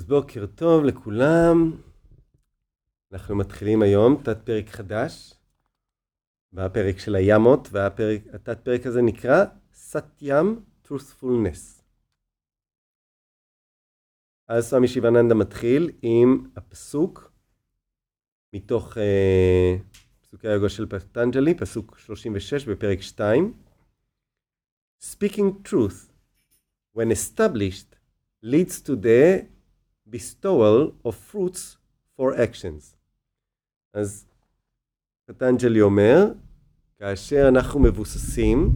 [0.00, 1.80] אז בוקר טוב לכולם.
[3.12, 5.34] אנחנו מתחילים היום תת פרק חדש,
[6.52, 9.44] בפרק של הימות, והתת פרק הזה נקרא
[9.74, 11.82] סטיאם truthfulness.
[14.48, 17.32] אז סמי שיבננדה מתחיל עם הפסוק
[18.52, 19.00] מתוך uh,
[20.22, 23.54] פסוקי היוגה של פטנג'לי, פסוק 36 בפרק 2.
[25.02, 26.10] Speaking truth,
[26.96, 27.96] when established,
[28.42, 29.59] leads to the
[30.10, 31.76] bestowal of fruits
[32.16, 32.96] for actions.
[33.94, 34.26] אז
[35.24, 36.32] פטנג'לי אומר,
[36.98, 38.70] כאשר אנחנו מבוססים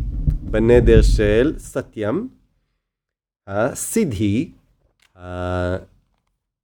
[0.50, 2.28] בנדר של סטיאם,
[3.46, 4.52] הסידהי,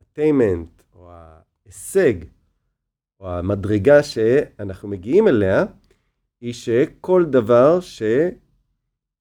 [0.00, 2.14] הטיימנט או ההישג
[3.20, 5.64] או המדרגה שאנחנו מגיעים אליה,
[6.40, 8.02] היא שכל דבר ש...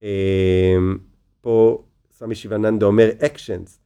[0.03, 0.75] אה,
[2.19, 3.78] סמי שיבננדה אומר actions,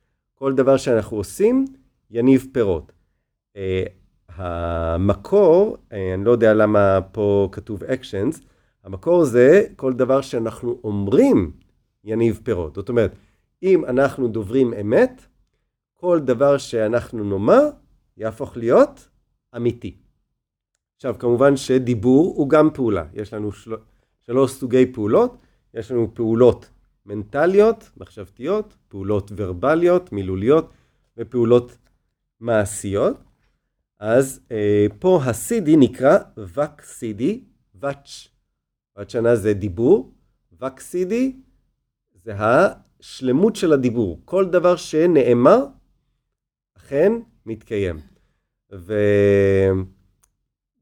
[0.43, 1.65] כל דבר שאנחנו עושים
[2.11, 2.91] יניב פירות.
[3.53, 3.59] Uh,
[4.29, 8.41] המקור, uh, אני לא יודע למה פה כתוב actions,
[8.84, 11.51] המקור זה כל דבר שאנחנו אומרים
[12.03, 12.76] יניב פירות.
[12.76, 13.15] זאת אומרת,
[13.63, 15.26] אם אנחנו דוברים אמת,
[15.93, 17.70] כל דבר שאנחנו נאמר
[18.18, 19.07] יהפוך להיות
[19.55, 19.98] אמיתי.
[20.96, 23.05] עכשיו, כמובן שדיבור הוא גם פעולה.
[23.13, 23.75] יש לנו של...
[24.21, 25.37] שלוש סוגי פעולות.
[25.73, 26.70] יש לנו פעולות
[27.05, 30.70] מנטליות, מחשבתיות, פעולות ורבליות, מילוליות
[31.18, 31.77] ופעולות
[32.40, 33.18] מעשיות.
[33.99, 37.43] אז אה, פה הסידי נקרא וקסידי,
[37.76, 38.27] ואץ'.
[38.96, 40.13] ואצ'נה זה דיבור,
[40.62, 41.35] וקסידי
[42.24, 44.21] זה השלמות של הדיבור.
[44.26, 45.65] כל דבר שנאמר
[46.77, 47.12] אכן
[47.46, 47.99] מתקיים.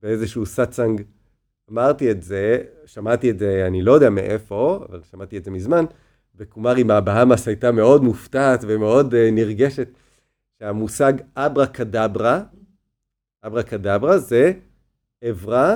[0.02, 1.02] ובאיזשהו סאצנג
[1.72, 5.86] אמרתי את זה, שמעתי את זה, אני לא יודע מאיפה, אבל שמעתי את זה מזמן,
[6.42, 9.88] וקומרי מהבהאמאס הייתה מאוד מופתעת ומאוד uh, נרגשת,
[10.60, 12.44] שהמושג אברה קדברה,
[13.44, 14.54] אברה קדברה זה
[15.30, 15.76] אברה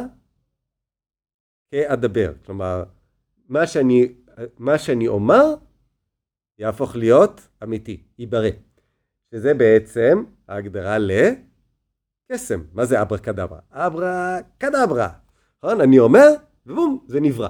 [1.71, 2.33] כאדבר.
[2.45, 2.83] כלומר,
[3.49, 4.07] מה שאני,
[4.57, 5.55] מה שאני אומר
[6.59, 8.49] יהפוך להיות אמיתי, ייברא.
[9.31, 12.63] שזה בעצם ההגדרה לקסם.
[12.73, 13.59] מה זה אברה קדברה?
[13.71, 15.09] אברה קדברה.
[15.57, 15.81] נכון?
[15.81, 16.27] אני אומר,
[16.65, 17.49] ובום, זה נברא.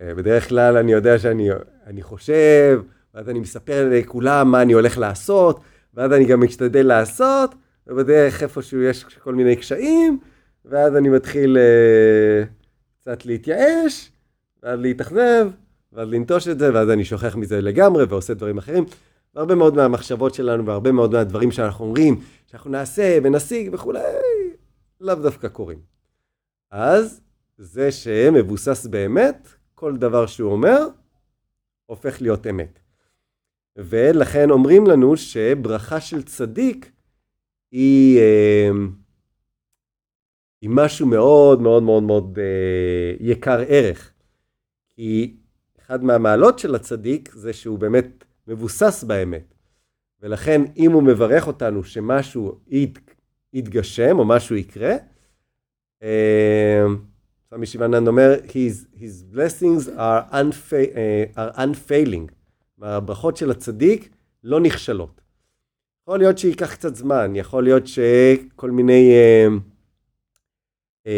[0.00, 2.82] אה, בדרך כלל אני יודע שאני חושב,
[3.14, 5.60] ואז אני מספר לכולם מה אני הולך לעשות,
[5.94, 7.54] ואז אני גם משתדל לעשות,
[7.86, 10.18] ובדרך איפשהו יש כל מיני קשיים,
[10.64, 12.48] ואז אני מתחיל uh,
[13.00, 14.12] קצת להתייאש,
[14.62, 15.48] ואז להתאכזב,
[15.92, 18.84] ואז לנטוש את זה, ואז אני שוכח מזה לגמרי ועושה דברים אחרים.
[19.34, 24.00] והרבה מאוד מהמחשבות שלנו, והרבה מאוד מהדברים שאנחנו אומרים, שאנחנו נעשה ונשיג וכולי,
[25.00, 25.78] לאו דווקא קורים.
[26.70, 27.20] אז
[27.58, 29.48] זה שמבוסס באמת,
[29.80, 30.78] כל דבר שהוא אומר,
[31.86, 32.78] הופך להיות אמת.
[33.76, 36.92] ולכן אומרים לנו שברכה של צדיק
[37.70, 38.70] היא, אה,
[40.60, 44.12] היא משהו מאוד מאוד מאוד מאוד אה, יקר ערך.
[44.88, 45.36] כי
[45.80, 49.54] אחד מהמעלות של הצדיק זה שהוא באמת מבוסס באמת.
[50.20, 52.60] ולכן אם הוא מברך אותנו שמשהו
[53.52, 54.94] יתגשם או משהו יקרה,
[56.02, 56.84] אה,
[57.54, 62.32] סמי שיבננד אומר, his, his blessings are, unfa, uh, are unfailing.
[62.82, 64.08] הברכות של הצדיק
[64.44, 65.20] לא נכשלות.
[66.02, 69.52] יכול להיות שייקח קצת זמן, יכול להיות שכל מיני uh,
[71.06, 71.10] uh,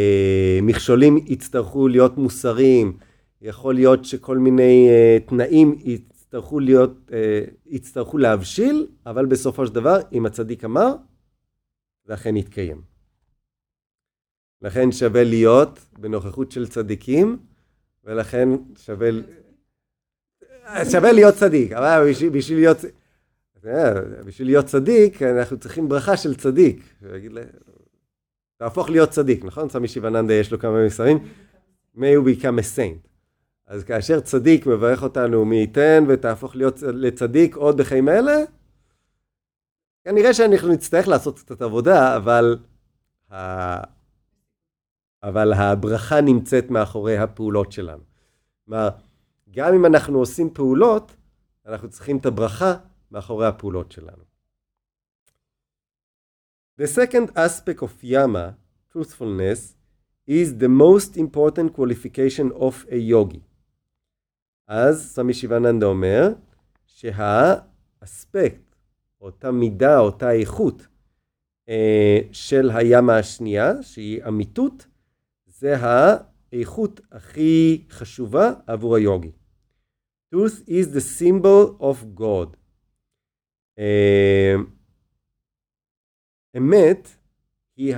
[0.62, 2.98] מכשולים יצטרכו להיות מוסריים,
[3.42, 7.12] יכול להיות שכל מיני uh, תנאים יצטרכו להיות, uh,
[7.66, 10.94] יצטרכו להבשיל, אבל בסופו של דבר, אם הצדיק אמר,
[12.04, 12.91] זה אכן יתקיים.
[14.62, 17.38] לכן שווה להיות בנוכחות של צדיקים,
[18.04, 19.08] ולכן שווה...
[20.90, 22.78] שווה להיות צדיק, אבל בשביל, בשביל להיות...
[24.26, 26.94] בשביל להיות צדיק, אנחנו צריכים ברכה של צדיק.
[28.56, 29.68] תהפוך להיות צדיק, נכון?
[29.68, 31.18] סמי שיבננדה יש לו כמה מסרים.
[31.96, 33.08] may you become a saint.
[33.66, 38.36] אז כאשר צדיק מברך אותנו, מי ייתן ותהפוך להיות לצדיק עוד בחיים אלה,
[40.04, 42.56] כנראה שאנחנו נצטרך לעשות קצת עבודה, אבל
[45.22, 48.02] אבל הברכה נמצאת מאחורי הפעולות שלנו.
[48.64, 48.88] כלומר,
[49.50, 51.16] גם אם אנחנו עושים פעולות,
[51.66, 52.74] אנחנו צריכים את הברכה
[53.10, 54.22] מאחורי הפעולות שלנו.
[56.80, 58.54] The second aspect of yama,
[58.92, 59.76] truthfulness,
[60.26, 63.40] is the most important qualification of a yogi.
[64.68, 66.28] אז סמי שיבננדה אומר
[66.86, 68.74] שהאספקט,
[69.20, 70.86] אותה מידה, אותה איכות
[71.68, 74.86] אה, של הימה השנייה, שהיא אמיתות,
[75.62, 79.30] זה האיכות הכי חשובה עבור היוגי.
[80.34, 82.56] Truth is the symbol of God.
[83.78, 83.82] Uh,
[86.56, 87.08] אמת
[87.76, 87.96] היא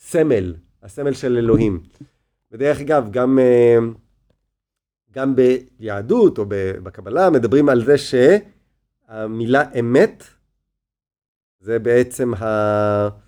[0.00, 1.82] הסמל, הסמל של אלוהים.
[2.52, 3.38] ודרך אגב, גם,
[5.10, 6.44] גם ביהדות או
[6.82, 10.24] בקבלה מדברים על זה שהמילה אמת
[11.60, 13.23] זה בעצם ה...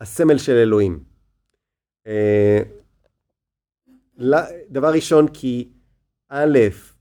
[0.00, 1.00] הסמל של אלוהים.
[4.70, 5.68] דבר ראשון, כי
[6.28, 6.58] א',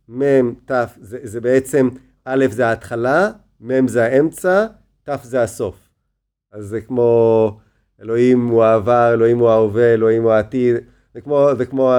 [0.09, 0.71] מ', ת',
[1.01, 1.89] זה, זה בעצם,
[2.25, 3.31] א' זה ההתחלה,
[3.61, 4.65] מ' זה האמצע,
[5.03, 5.89] ת' זה הסוף.
[6.51, 7.59] אז זה כמו
[8.01, 10.75] אלוהים הוא העבר, אלוהים הוא ההווה, אלוהים הוא העתיד,
[11.13, 11.93] זה כמו, זה כמו,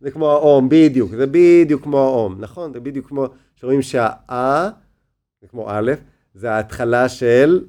[0.00, 2.72] זה כמו האום, בדיוק, זה בדיוק כמו האום, נכון?
[2.72, 3.26] זה בדיוק כמו,
[3.56, 4.70] שרואים שהאה,
[5.40, 5.92] זה כמו א',
[6.34, 7.64] זה ההתחלה של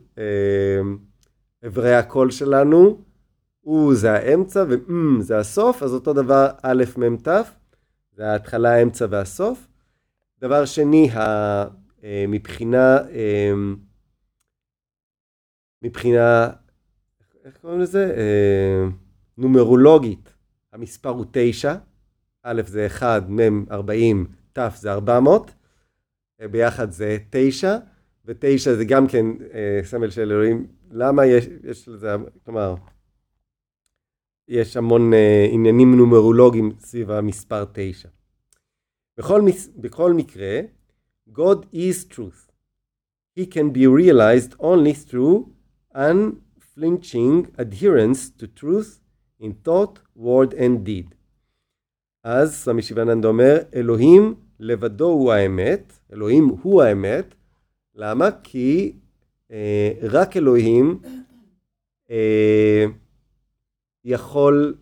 [1.68, 3.02] אברי הקול שלנו,
[3.62, 7.28] הוא זה האמצע ואם זה הסוף, אז אותו דבר א', מ', ת',
[8.14, 9.68] זה ההתחלה, האמצע והסוף.
[10.40, 11.10] דבר שני,
[12.28, 12.98] מבחינה,
[15.82, 16.50] מבחינה,
[17.46, 18.16] איך קוראים לזה?
[19.38, 20.34] נומרולוגית,
[20.74, 21.76] המספר הוא תשע,
[22.44, 25.52] א' זה 1, מ' 40, ת' זה 400,
[26.52, 27.78] ביחד זה תשע,
[28.26, 29.26] ותשע זה גם כן
[29.84, 30.68] סמל של אלוהים.
[30.92, 32.16] למה יש, יש לזה,
[32.46, 32.76] כלומר,
[34.48, 38.10] יש המון uh, עניינים נומרולוגיים סביב המספר 9.
[39.18, 39.42] בכל,
[39.78, 40.60] בכל מקרה,
[41.30, 42.52] God is truth.
[43.40, 45.50] He can be realized only through
[45.96, 49.00] unflinching adherence to truth
[49.40, 51.16] in thought, word and deed.
[52.24, 57.36] אז סמי שיבננד אומר, אלוהים לבדו הוא האמת, אלוהים הוא האמת.
[57.96, 58.30] למה?
[58.44, 58.94] כי
[59.52, 61.00] אה, רק אלוהים
[62.12, 62.86] אה,
[64.06, 64.76] יכול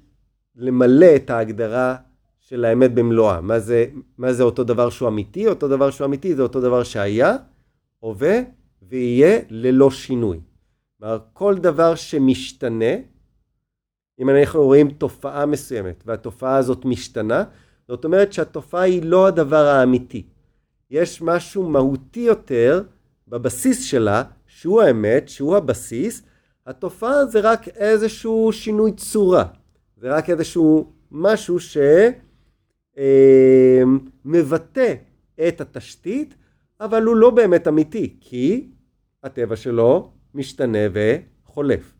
[0.56, 1.96] למלא את ההגדרה
[2.40, 3.42] של האמת במלואה.
[3.42, 3.86] מה זה,
[4.18, 5.48] מה זה אותו דבר שהוא אמיתי?
[5.48, 7.38] אותו דבר שהוא אמיתי זה אותו דבר שהיה,
[8.00, 8.40] הווה
[8.82, 10.40] ויהיה ללא שינוי.
[11.00, 12.96] כלומר, כל דבר שמשתנה,
[14.20, 17.44] אם אנחנו רואים תופעה מסוימת והתופעה הזאת משתנה,
[17.88, 20.24] זאת אומרת שהתופעה היא לא הדבר האמיתי.
[20.90, 22.84] יש משהו מהותי יותר
[23.32, 26.22] בבסיס שלה, שהוא האמת, שהוא הבסיס,
[26.68, 29.46] התופעה זה רק איזשהו שינוי צורה,
[29.98, 31.58] זה רק איזשהו משהו
[33.90, 34.94] שמבטא
[35.40, 36.36] אה, את התשתית,
[36.80, 38.70] אבל הוא לא באמת אמיתי, כי
[39.24, 41.94] הטבע שלו משתנה וחולף.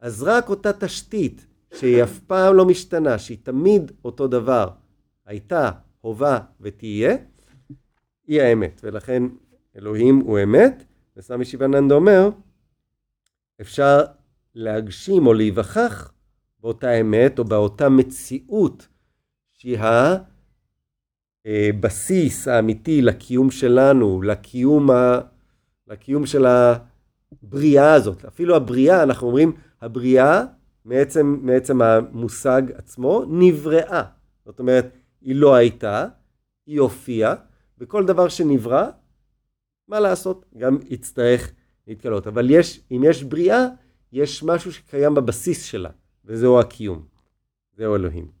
[0.00, 4.68] אז רק אותה תשתית שהיא אף פעם לא משתנה, שהיא תמיד אותו דבר,
[5.26, 5.70] הייתה,
[6.00, 7.16] הווה ותהיה,
[8.26, 8.80] היא האמת.
[8.84, 9.22] ולכן
[9.76, 10.84] אלוהים הוא אמת,
[11.16, 12.30] וסמי שיבננד אומר,
[13.60, 14.00] אפשר
[14.54, 16.12] להגשים או להיווכח
[16.60, 18.88] באותה אמת או באותה מציאות
[19.50, 19.78] שהיא
[21.46, 25.20] הבסיס האמיתי לקיום שלנו, לקיום, ה...
[25.88, 28.24] לקיום של הבריאה הזאת.
[28.24, 30.44] אפילו הבריאה, אנחנו אומרים, הבריאה
[30.84, 34.02] מעצם, מעצם המושג עצמו נבראה.
[34.44, 34.90] זאת אומרת,
[35.20, 36.06] היא לא הייתה,
[36.66, 37.34] היא הופיעה,
[37.78, 38.88] וכל דבר שנברא,
[39.92, 40.44] מה לעשות?
[40.58, 41.52] גם יצטרך
[41.86, 42.26] להתקלות.
[42.26, 43.66] אבל יש, אם יש בריאה,
[44.12, 45.90] יש משהו שקיים בבסיס שלה,
[46.24, 47.06] וזהו הקיום.
[47.76, 48.32] זהו אלוהים.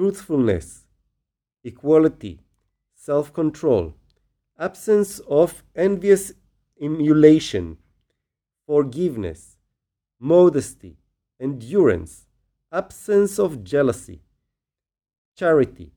[0.00, 0.86] truthfulness,
[1.66, 2.36] equality,
[3.06, 3.92] self-control,
[4.58, 6.32] absence of envious
[6.80, 7.76] emulation,
[8.66, 9.58] forgiveness,
[10.20, 10.96] modesty,
[11.40, 12.26] endurance,
[12.72, 14.18] absence of jealousy,
[15.38, 15.90] charity,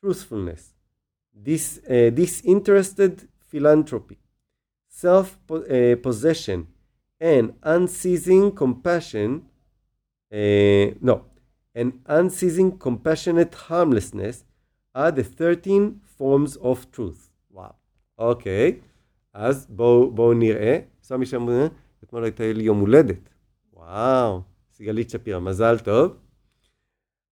[0.00, 0.79] truthfulness,
[1.44, 4.18] this, uh, disinterested philanthropy,
[4.88, 5.38] self
[6.02, 6.66] possession,
[7.20, 9.42] and unceasing compassion,
[10.32, 11.24] uh, no,
[11.74, 14.44] and unceasing compassionate harmlessness
[14.94, 17.30] are the 13 forms of truth.
[17.50, 17.72] וואו.
[18.18, 18.80] אוקיי,
[19.34, 20.78] אז בואו בוא נראה.
[21.02, 21.46] סמי שם,
[22.04, 23.28] אתמול הייתה לי יום הולדת.
[23.72, 24.40] וואו,
[24.72, 26.16] סיגלית שפירא, מזל טוב.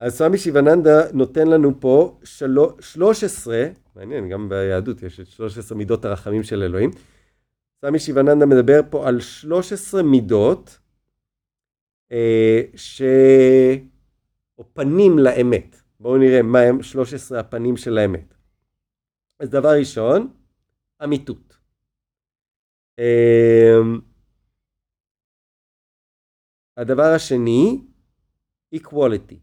[0.00, 3.66] אז סמי שיבננדה נותן לנו פה 13,
[3.98, 6.90] מעניין, גם ביהדות יש את 13 מידות הרחמים של אלוהים.
[7.80, 10.78] סמי שיבננדה מדבר פה על 13 מידות
[12.12, 13.02] אה, ש...
[14.58, 15.76] או פנים לאמת.
[16.00, 18.34] בואו נראה מה הם 13 הפנים של האמת.
[19.40, 20.32] אז דבר ראשון,
[21.04, 21.58] אמיתות.
[22.98, 23.78] אה,
[26.76, 27.80] הדבר השני,
[28.74, 29.36] equality,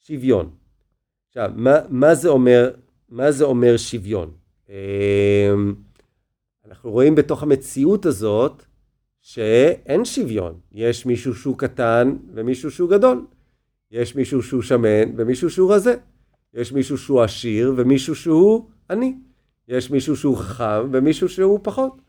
[0.00, 0.56] שוויון.
[1.28, 2.74] עכשיו, מה, מה, זה, אומר,
[3.08, 4.30] מה זה אומר שוויון?
[4.70, 5.54] אה,
[6.68, 8.62] אנחנו רואים בתוך המציאות הזאת
[9.20, 10.58] שאין שוויון.
[10.72, 13.26] יש מישהו שהוא קטן ומישהו שהוא גדול.
[13.90, 15.96] יש מישהו שהוא שמן ומישהו שהוא רזה.
[16.54, 19.14] יש מישהו שהוא עשיר ומישהו שהוא עני.
[19.68, 22.00] יש מישהו שהוא חכם ומישהו שהוא פחות.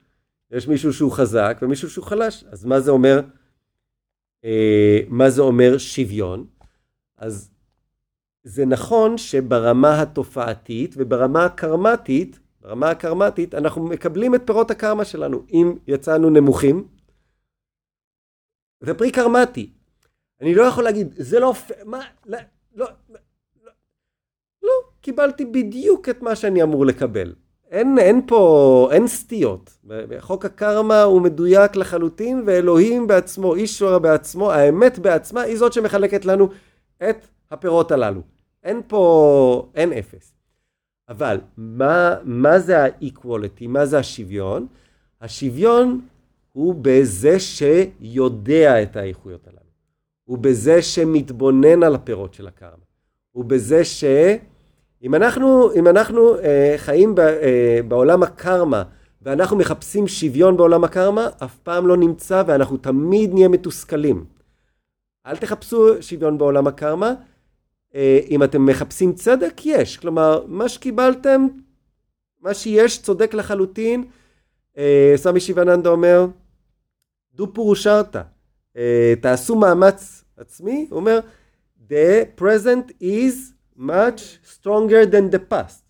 [0.52, 2.44] יש מישהו שהוא חזק ומישהו שהוא חלש.
[2.52, 3.22] אז מה זה אומר,
[4.46, 6.46] אה, מה זה אומר שוויון?
[7.18, 7.52] אז
[8.48, 15.44] זה נכון שברמה התופעתית וברמה הקרמטית, ברמה הקרמטית אנחנו מקבלים את פירות הקרמה שלנו.
[15.52, 16.88] אם יצאנו נמוכים,
[18.80, 19.70] זה פרי קרמטי.
[20.42, 21.54] אני לא יכול להגיד, זה לא,
[21.86, 22.38] מה, לא,
[22.76, 23.72] לא, לא,
[24.64, 27.34] לא, קיבלתי בדיוק את מה שאני אמור לקבל.
[27.72, 29.78] אין, אין פה, אין סטיות.
[30.20, 36.50] חוק הקרמה הוא מדויק לחלוטין, ואלוהים בעצמו, אישור בעצמו, האמת בעצמה, היא זאת שמחלקת לנו
[37.10, 38.37] את הפירות הללו.
[38.68, 40.34] אין פה, אין אפס.
[41.10, 43.68] אבל מה, מה זה ה-equality?
[43.68, 44.68] מה זה השוויון?
[45.22, 46.02] השוויון
[46.54, 49.60] הוא בזה שיודע את האיכויות הללו.
[50.24, 52.86] הוא בזה שמתבונן על הפירות של הקרמה.
[53.32, 54.04] הוא בזה ש...
[55.04, 58.84] אם אנחנו, אם אנחנו אה, חיים ב, אה, בעולם הקרמה
[59.22, 64.26] ואנחנו מחפשים שוויון בעולם הקרמה, אף פעם לא נמצא ואנחנו תמיד נהיה מתוסכלים.
[65.26, 67.14] אל תחפשו שוויון בעולם הקרמה.
[67.96, 69.98] אה, אם אתם מחפשים צדק, יש.
[69.98, 71.48] כלומר, מה שקיבלתם,
[72.42, 74.06] מה שיש צודק לחלוטין.
[74.78, 76.26] אה, סמי שיבננדה אומר,
[77.34, 78.22] דו פורושרתא,
[78.78, 81.20] אה, תעשו מאמץ עצמי, הוא אומר,
[81.90, 84.22] the present is much
[84.54, 85.88] stronger than the past.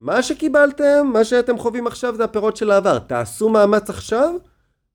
[0.00, 2.98] מה שקיבלתם, מה שאתם חווים עכשיו זה הפירות של העבר.
[2.98, 4.34] תעשו מאמץ עכשיו,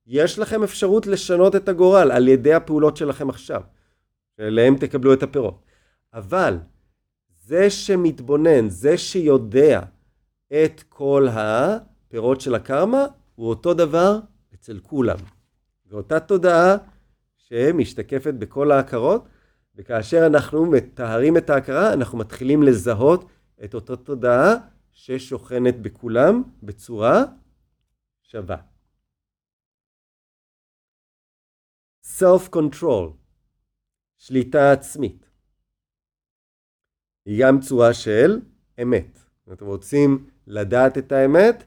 [0.07, 3.61] יש לכם אפשרות לשנות את הגורל על ידי הפעולות שלכם עכשיו.
[4.37, 5.70] שאליהם תקבלו את הפירות.
[6.13, 6.57] אבל
[7.27, 9.81] זה שמתבונן, זה שיודע
[10.47, 14.19] את כל הפירות של הקרמה, הוא אותו דבר
[14.53, 15.17] אצל כולם.
[15.85, 16.77] ואותה תודעה
[17.37, 19.27] שמשתקפת בכל ההכרות,
[19.75, 23.29] וכאשר אנחנו מטהרים את ההכרה, אנחנו מתחילים לזהות
[23.63, 24.55] את אותה תודעה
[24.91, 27.23] ששוכנת בכולם בצורה
[28.21, 28.57] שווה.
[32.05, 33.13] Self-control,
[34.17, 35.30] שליטה עצמית,
[37.25, 38.39] היא גם צורה של
[38.81, 39.19] אמת.
[39.47, 41.63] אם אתם רוצים לדעת את האמת,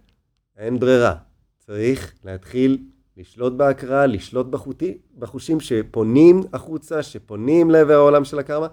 [0.57, 1.17] אין ברירה.
[1.59, 2.85] צריך להתחיל
[3.17, 8.67] לשלוט בהקראה, לשלוט בחוטי, בחושים שפונים החוצה, שפונים לעבר העולם של הקרמה,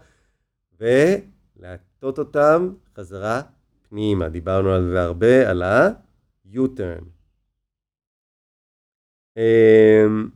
[0.80, 3.42] ולהטות אותם חזרה
[3.90, 4.30] פנימה.
[4.30, 7.04] דיברנו על זה הרבה, על ה-U-turn.
[9.38, 10.32] Um,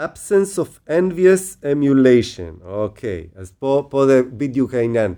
[0.00, 2.64] absence of envious emulation.
[2.64, 5.14] אוקיי, okay, אז פה, פה זה בדיוק העניין.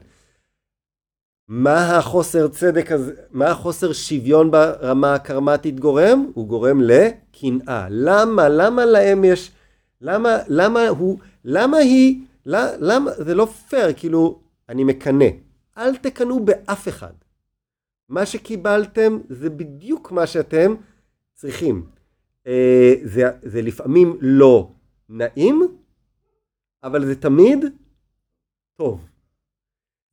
[1.48, 6.30] מה החוסר צדק הזה, מה החוסר שוויון ברמה הקרמטית גורם?
[6.34, 7.86] הוא גורם לקנאה.
[7.90, 8.48] למה?
[8.48, 9.52] למה להם יש,
[10.00, 15.26] למה, למה הוא, למה היא, למה, זה לא פייר, כאילו, אני מקנא.
[15.78, 17.12] אל תקנאו באף אחד.
[18.08, 20.74] מה שקיבלתם זה בדיוק מה שאתם
[21.34, 21.86] צריכים.
[22.46, 24.70] אה, זה, זה לפעמים לא
[25.08, 25.62] נעים,
[26.82, 27.64] אבל זה תמיד
[28.76, 29.00] טוב.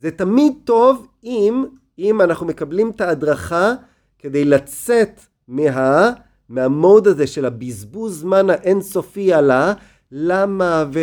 [0.03, 1.65] זה תמיד טוב אם,
[1.99, 3.73] אם אנחנו מקבלים את ההדרכה
[4.19, 6.11] כדי לצאת מה,
[6.49, 10.99] מהמוד הזה של הבזבוז זמן האינסופי על הלמה ו,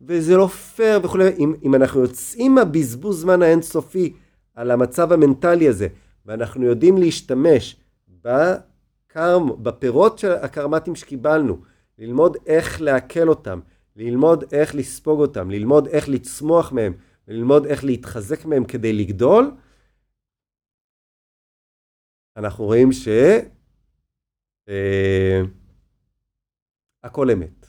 [0.00, 1.28] וזה לא פייר וכולי.
[1.38, 4.12] אם, אם אנחנו יוצאים מהבזבוז זמן האינסופי
[4.54, 5.88] על המצב המנטלי הזה
[6.26, 7.76] ואנחנו יודעים להשתמש
[8.24, 11.58] בקרם, בפירות של הקרמטים שקיבלנו,
[11.98, 13.60] ללמוד איך לעכל אותם,
[13.96, 16.92] ללמוד איך לספוג אותם, ללמוד איך לצמוח מהם,
[17.28, 19.50] וללמוד איך להתחזק מהם כדי לגדול,
[22.36, 23.08] אנחנו רואים ש...
[24.68, 25.42] אה,
[27.32, 27.66] אמת.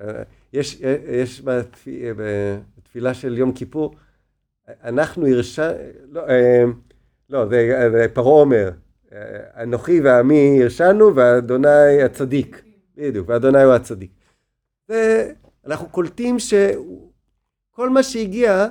[0.00, 1.42] אה, יש, יש
[2.76, 3.94] בתפילה של יום כיפור,
[4.68, 5.72] אנחנו הרשה...
[6.08, 6.64] לא, אה,
[7.30, 8.70] לא זה, זה פרעה אומר,
[9.62, 12.62] אנוכי ועמי הרשנו ואדוני הצדיק.
[12.96, 14.10] בדיוק, ואדוני הוא הצדיק.
[14.88, 18.68] ואנחנו קולטים שכל מה שהגיע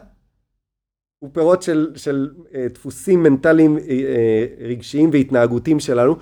[1.24, 6.16] הוא פירות של, של uh, דפוסים מנטליים uh, uh, רגשיים והתנהגותיים שלנו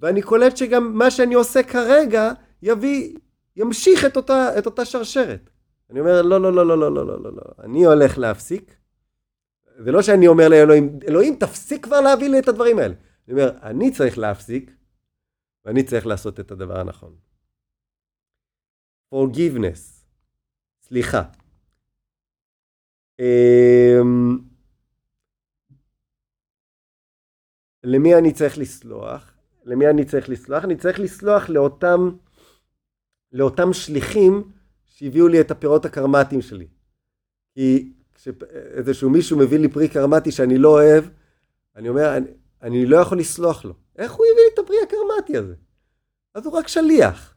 [0.00, 3.16] ואני קולט שגם מה שאני עושה כרגע יביא,
[3.56, 5.50] ימשיך את אותה, את אותה שרשרת.
[5.90, 8.76] אני אומר לא לא לא לא לא לא לא לא לא אני הולך להפסיק
[9.84, 12.94] זה לא שאני אומר לאלוהים אלוהים תפסיק כבר להביא לי את הדברים האלה
[13.28, 14.70] אני אומר אני צריך להפסיק
[15.64, 17.16] ואני צריך לעשות את הדבר הנכון.
[19.14, 20.04] forgiveness
[20.82, 21.22] סליחה
[27.84, 29.32] למי אני צריך לסלוח?
[29.64, 30.64] למי אני צריך לסלוח?
[30.64, 32.10] אני צריך לסלוח לאותם,
[33.32, 34.52] לאותם שליחים
[34.84, 36.66] שהביאו לי את הפירות הקרמטיים שלי.
[37.54, 41.04] כי כשאיזשהו מישהו מביא לי פרי קרמטי שאני לא אוהב,
[41.76, 42.26] אני אומר, אני,
[42.62, 43.74] אני לא יכול לסלוח לו.
[43.96, 45.54] איך הוא הביא לי את הפרי הקרמטי הזה?
[46.34, 47.34] אז הוא רק שליח.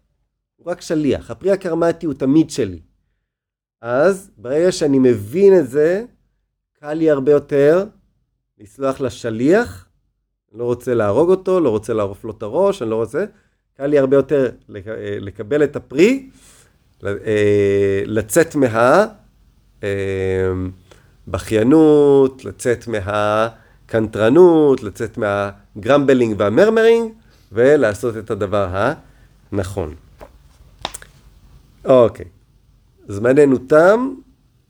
[0.56, 1.32] הוא רק שליח.
[1.32, 2.82] הפרי הקרמטי הוא תמיד שלי.
[3.82, 6.04] אז ברגע שאני מבין את זה,
[6.80, 7.86] קל לי הרבה יותר
[8.60, 9.86] לסלוח לשליח.
[10.52, 13.26] אני לא רוצה להרוג אותו, לא רוצה לערוף לו את הראש, אני לא רוצה.
[13.78, 14.50] קל לי הרבה יותר
[15.20, 16.30] לקבל את הפרי,
[17.06, 18.56] אה, לצאת
[21.28, 27.12] מהבכיינות, אה, לצאת מהקנטרנות, לצאת מהגרמבלינג והמרמרינג,
[27.52, 28.94] ולעשות את הדבר
[29.52, 29.96] הנכון.
[31.86, 32.26] אוקיי,
[33.08, 34.14] זמננו תם,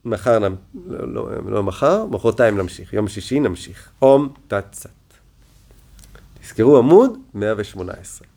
[0.06, 0.56] מחר, נ...
[0.88, 3.92] לא, לא, לא מחר, מחרתיים נמשיך, יום שישי נמשיך.
[4.02, 4.90] אום תת צת.
[6.42, 8.31] תזכרו עמוד 118.